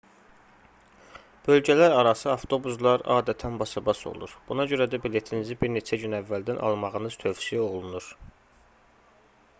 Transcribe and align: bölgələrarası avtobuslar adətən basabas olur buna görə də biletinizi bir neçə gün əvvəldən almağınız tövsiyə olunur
bölgələrarası 1.49 2.31
avtobuslar 2.35 3.03
adətən 3.17 3.59
basabas 3.63 4.01
olur 4.13 4.35
buna 4.49 4.67
görə 4.73 4.89
də 4.95 5.03
biletinizi 5.05 5.61
bir 5.65 5.73
neçə 5.77 6.03
gün 6.07 6.19
əvvəldən 6.23 6.65
almağınız 6.71 7.23
tövsiyə 7.27 7.65
olunur 7.71 8.13